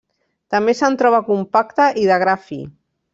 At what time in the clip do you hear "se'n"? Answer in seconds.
0.79-0.95